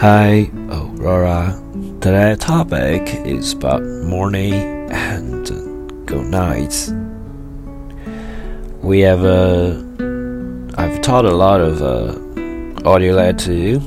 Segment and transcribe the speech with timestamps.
[0.00, 1.60] Hi, Aurora.
[2.00, 4.54] Today's topic is about morning
[4.90, 5.46] and
[6.06, 6.90] good nights.
[8.80, 9.76] We have uh,
[10.78, 13.78] I've taught a lot of uh, audio letter to you.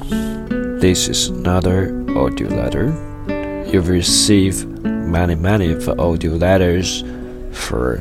[0.78, 2.94] This is another audio letter.
[3.66, 7.02] You've received many, many audio letters
[7.54, 7.98] for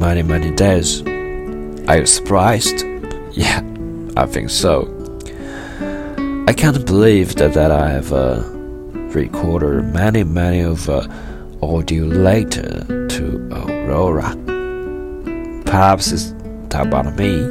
[0.00, 1.02] many, many days.
[1.88, 2.86] Are you surprised?
[3.32, 3.62] Yeah,
[4.16, 4.99] I think so.
[6.46, 8.42] I can't believe that, that I have uh,
[9.14, 11.06] recorded many, many of uh,
[11.62, 14.34] audio later to Aurora.
[15.64, 16.34] Perhaps it's
[16.74, 17.44] about me.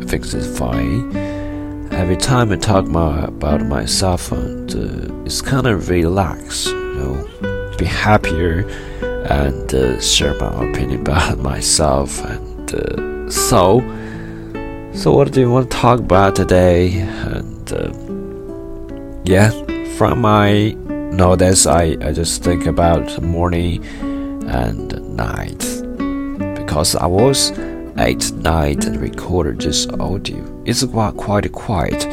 [0.00, 1.14] I think it's fine.
[1.92, 7.74] Every time I talk my, about myself, and uh, it's kind of relaxed, you know,
[7.76, 8.66] be happier
[9.28, 12.24] and uh, share my opinion about myself.
[12.24, 13.80] And uh, so,
[14.94, 17.00] so what do you want to talk about today?
[17.00, 17.92] And uh,
[19.24, 19.50] yeah,
[19.96, 20.70] from my
[21.12, 23.84] nowadays, I, I just think about morning
[24.48, 25.58] and night
[26.56, 27.50] because I was
[27.96, 30.62] at night and recorded this audio.
[30.64, 32.06] It's quite quite quiet,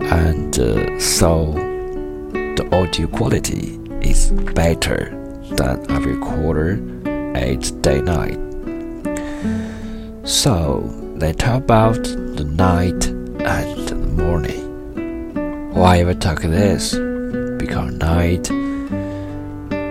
[0.00, 5.10] and uh, so the audio quality is better
[5.56, 8.38] than I recorded at day night.
[10.26, 14.67] So let's talk about the night and the morning.
[15.78, 16.90] Why ever talk this?
[16.92, 18.50] Because night,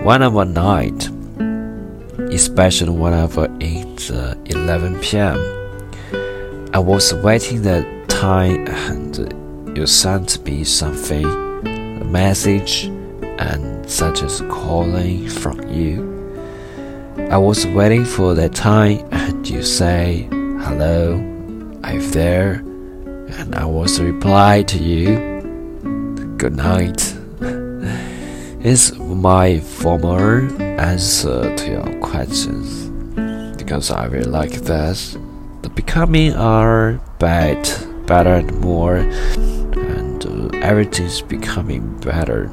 [0.04, 1.10] whenever night,
[2.30, 5.38] especially whenever it's uh, 11 p.m.,
[6.74, 12.88] I was waiting the time and you sent me something, a message,
[13.40, 16.04] and such as calling from you.
[17.32, 21.14] I was waiting for that time and you say, Hello,
[21.82, 22.56] I'm there,
[23.40, 25.37] and I was reply to you
[26.38, 27.16] good night.
[28.64, 32.90] Is my former answer to your questions.
[33.58, 34.98] Because I really like that.
[35.64, 37.68] The becoming are bad,
[38.06, 42.52] better and more, and uh, everything's becoming better.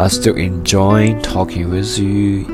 [0.00, 2.46] I still enjoy talking with you,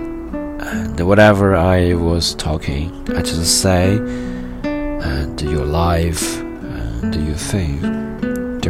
[0.61, 3.99] and whatever I was talking, I just say,
[4.65, 8.04] and your life, and your think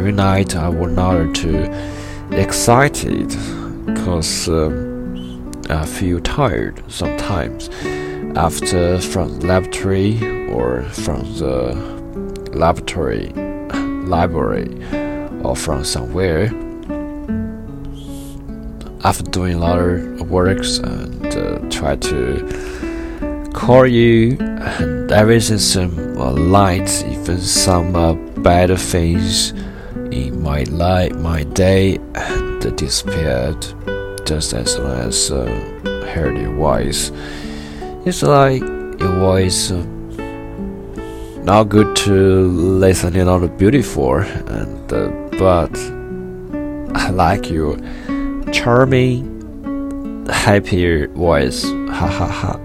[0.05, 1.63] during night I was not too
[2.31, 3.29] excited
[3.87, 7.69] because um, I feel tired sometimes.
[8.35, 11.73] After from laboratory or from the
[12.53, 13.29] laboratory
[14.05, 14.69] library
[15.43, 16.51] or from somewhere
[19.03, 25.97] after doing a lot of works and uh, try to call you and everything seems
[26.17, 29.53] uh, light even some uh, bad things
[30.15, 33.61] in my life, my day had disappeared
[34.25, 35.45] just as soon as uh,
[36.13, 37.11] heard your voice.
[38.05, 39.83] It's like your voice uh,
[41.43, 45.77] not good to listen in on beautiful, and uh, but
[46.97, 47.77] I like your
[48.51, 51.63] charming, happy voice.
[51.63, 52.59] Ha ha ha.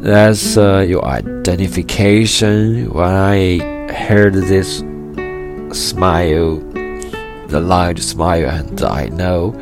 [0.00, 2.90] That's uh, your identification.
[2.90, 4.82] When I heard this
[5.74, 6.56] smile,
[7.48, 9.54] the light smile, and I know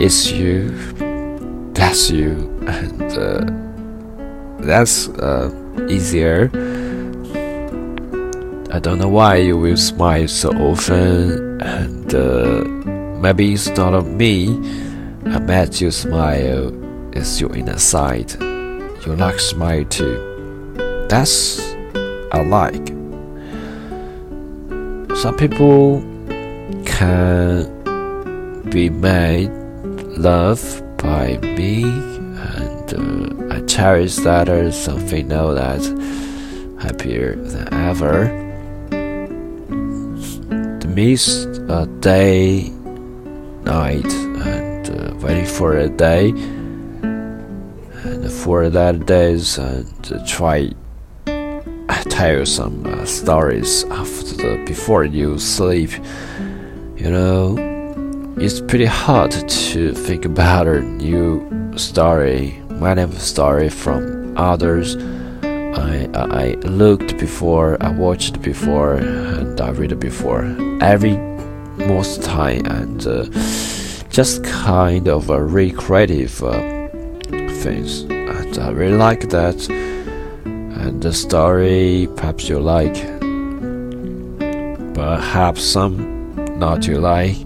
[0.00, 0.70] it's you.
[1.72, 2.32] That's you,
[2.66, 5.50] and uh, that's uh,
[5.88, 6.50] easier.
[8.70, 12.64] I don't know why you will smile so often, and uh,
[13.20, 14.48] maybe it's not of me.
[15.26, 16.72] I met you smile.
[17.12, 18.32] It's your inner side.
[18.40, 21.06] You like smile too.
[21.08, 21.60] That's
[22.32, 22.91] I like.
[25.22, 26.02] Some people
[26.84, 27.62] can
[28.70, 29.50] be made
[30.18, 35.80] love by me, and uh, I cherish that as something know that
[36.80, 38.24] happier than ever.
[40.80, 42.70] The miss a day,
[43.62, 46.30] night, and uh, waiting for a day,
[47.00, 50.72] and for that days, and uh, try
[52.22, 55.90] tell some uh, stories after the, before you sleep.
[56.96, 57.56] You know,
[58.38, 59.32] it's pretty hard
[59.72, 61.26] to think about a new
[61.76, 64.02] story, many of story from
[64.36, 64.96] others.
[65.42, 66.46] I I
[66.82, 70.44] looked before, I watched before, and I read before.
[70.80, 71.16] Every
[71.94, 73.24] most time and uh,
[74.18, 76.60] just kind of a really creative uh,
[77.62, 79.58] things, and I really like that
[81.02, 82.94] the story perhaps you like,
[84.94, 87.36] perhaps some not you like.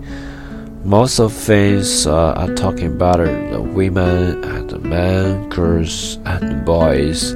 [0.85, 7.32] Most of things uh, are talking about the women and the men, girls and boys.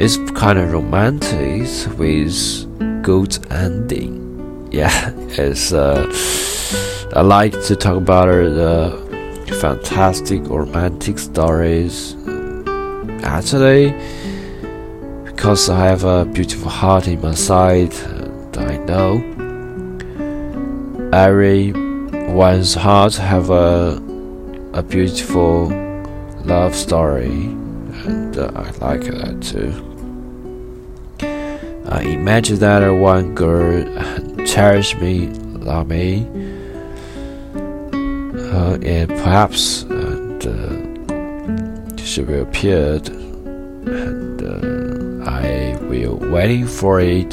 [0.00, 1.68] It's kind of romantic
[1.98, 4.16] with good ending.
[4.72, 5.72] Yeah, it's.
[5.72, 6.06] Uh,
[7.16, 12.14] I like to talk about the fantastic romantic stories.
[13.24, 13.92] Actually,
[15.40, 19.22] because I have a beautiful heart in my side, and I know
[21.14, 24.02] everyone's heart have a
[24.74, 25.68] a beautiful
[26.44, 27.46] love story,
[28.04, 29.72] and uh, I like that too.
[31.88, 33.86] I imagine that one girl
[34.44, 35.28] cherish me,
[35.70, 36.26] love me,
[38.52, 43.00] uh, and perhaps and uh, she will appear,
[43.86, 44.69] and uh,
[45.90, 47.32] Will waiting for it.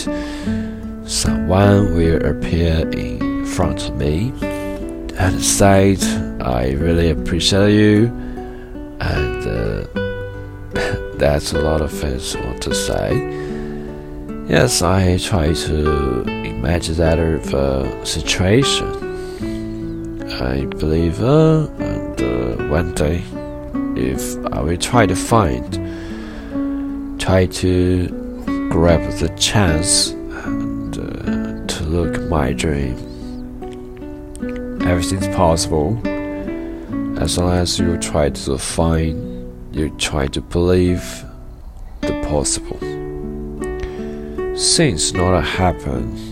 [1.06, 5.95] Someone will appear in front of me and say,
[6.42, 8.07] "I really appreciate you,"
[9.00, 9.86] and uh,
[11.19, 13.09] that's a lot of things want to say.
[14.50, 18.88] Yes, I try to imagine that of a situation.
[20.42, 23.24] I believe uh, and uh, one day
[23.95, 24.21] if
[24.51, 25.69] I will try to find
[27.19, 28.26] try to
[28.69, 32.96] grab the chance and uh, to look my dream.
[34.81, 36.00] Everything's possible.
[37.19, 41.24] As long as you try to find you try to believe
[42.02, 42.80] the possible.
[44.58, 46.28] Since not happen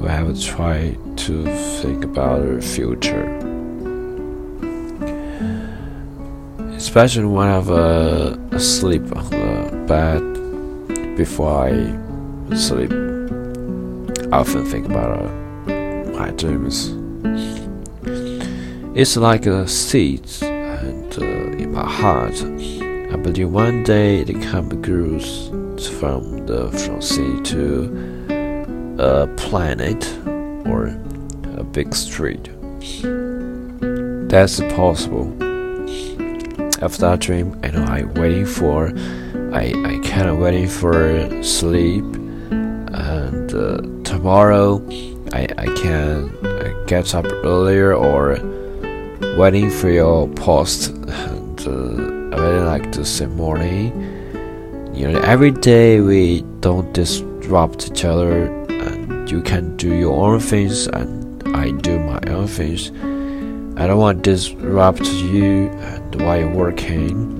[0.00, 1.44] we have to try to
[1.80, 3.26] think about the future.
[6.74, 10.39] Especially when I have uh, asleep on the bed
[11.16, 12.92] before I sleep.
[14.32, 16.94] I often think about uh, my dreams.
[18.94, 21.24] It's like a seed and uh,
[21.62, 22.42] in my heart.
[22.42, 25.18] I believe one day it can grow
[25.98, 30.04] from the from seed to a planet
[30.66, 30.86] or
[31.56, 32.50] a big street.
[34.28, 35.26] That's possible.
[36.82, 38.92] After that dream, I know I waiting for,
[39.52, 42.04] I I waiting for sleep,
[42.50, 44.80] and uh, tomorrow
[45.32, 48.38] I I can uh, get up earlier or
[49.36, 50.88] waiting for your post.
[50.88, 53.92] And uh, I really like to say morning.
[54.94, 60.40] You know, every day we don't disrupt each other and you can do your own
[60.40, 62.90] things and I do my own things.
[63.80, 67.39] I don't want to disrupt you and while you're working.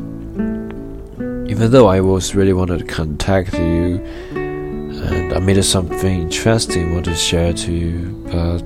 [1.51, 3.97] Even though I was really wanted to contact you
[4.37, 8.63] and I made something interesting want to share to you, but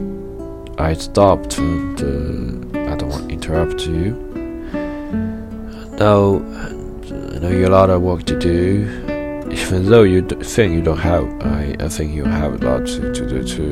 [0.79, 1.99] I stopped and
[2.77, 4.13] uh, I don't want to interrupt you.
[5.99, 6.43] Now,
[7.35, 8.87] I know you a lot of work to do.
[9.51, 13.15] Even though you think you don't have, I, I think you have a lot to,
[13.15, 13.65] to do to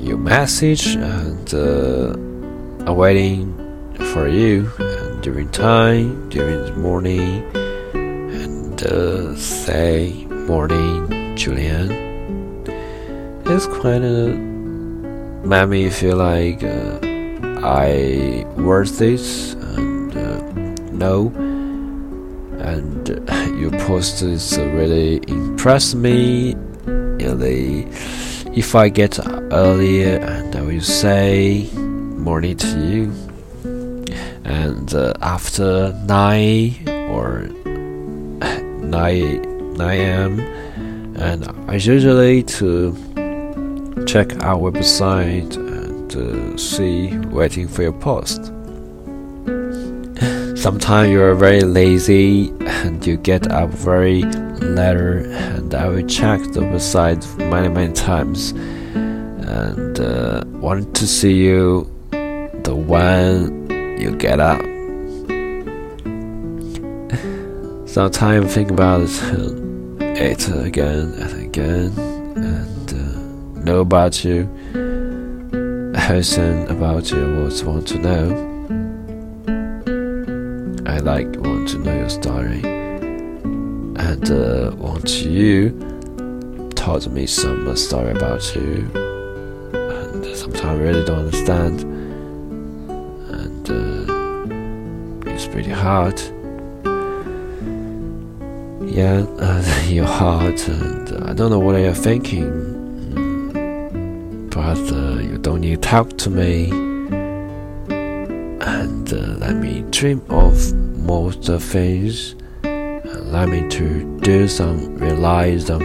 [0.00, 2.12] your message and uh,
[2.88, 3.56] I'm waiting
[4.12, 4.70] for you
[5.20, 7.44] during time, during the morning,
[7.94, 11.90] and uh, say morning, Julian.
[13.46, 14.36] It's quite a
[15.44, 16.98] made me feel like uh,
[17.62, 20.40] I worth this and uh,
[20.92, 21.28] no
[22.60, 23.08] and
[23.60, 26.54] your post is really impress me.
[26.86, 27.86] Really,
[28.56, 29.18] if I get
[29.52, 33.12] earlier, and I will say morning to you,
[34.50, 36.74] and uh, after nine
[37.08, 37.42] or
[38.82, 40.40] nine nine a.m.
[41.16, 42.92] and I usually to
[44.06, 48.46] check our website and uh, see waiting for your post.
[50.60, 56.60] Sometimes you're very lazy and you get up very later, and I will check the
[56.60, 61.84] website many, many times and uh, want to see you
[62.64, 63.59] the one
[64.00, 64.60] you get up.
[67.86, 70.48] Sometimes think about it.
[70.48, 71.92] Again and again.
[72.36, 74.44] And uh, know about you,
[76.08, 78.46] listen about you, what want to know.
[80.86, 82.60] I like want to know your story.
[82.62, 88.90] And uh, want you taught me some story about you.
[89.74, 91.80] And sometimes I really don't understand.
[91.80, 91.99] and
[93.70, 96.20] uh, it's pretty hard
[98.84, 102.70] yeah uh, your heart and uh, I don't know what you're thinking
[104.50, 106.70] but uh, you don't need to talk to me.
[108.60, 112.34] And uh, let me dream of most things.
[112.62, 115.82] Let me to do some, realize them.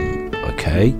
[0.51, 0.93] Okay,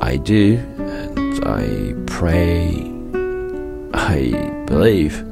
[0.00, 2.90] I do, and I pray.
[3.94, 5.22] I believe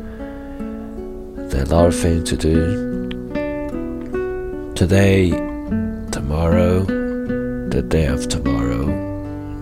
[1.61, 3.11] a lot of things to do
[4.75, 5.29] today,
[6.11, 6.85] tomorrow,
[7.69, 8.87] the day of tomorrow.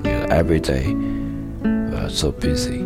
[0.05, 2.85] You know, every day we are so busy.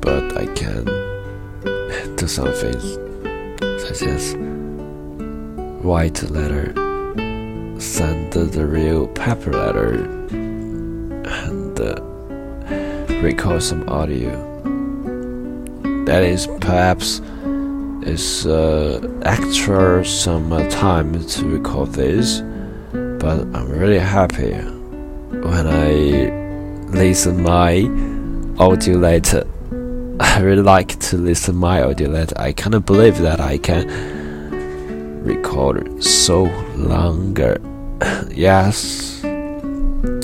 [0.00, 0.84] But I can
[2.16, 2.84] do some things
[3.82, 4.36] such as
[5.84, 6.72] write a letter,
[7.80, 9.94] send the real paper letter,
[11.50, 12.00] and uh,
[13.20, 14.45] record some audio.
[16.06, 17.20] That is perhaps
[18.06, 22.40] is uh, extra some uh, time to record this,
[22.92, 26.30] but I'm really happy when I
[26.96, 27.82] listen my
[28.62, 29.44] audio later.
[30.20, 32.38] I really like to listen my audio later.
[32.38, 33.88] I cannot believe that I can
[35.24, 36.44] record so
[36.76, 37.60] longer.
[38.30, 39.24] yes,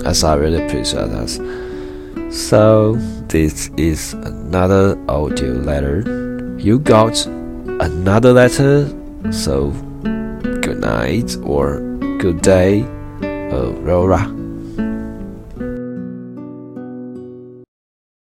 [0.05, 2.31] as I really appreciate that.
[2.31, 2.95] So
[3.33, 6.23] this is another audio letter
[6.59, 8.87] you got another letter.
[9.33, 9.71] So,
[10.61, 11.81] good night or
[12.19, 12.83] good day,
[13.23, 14.42] Aurora.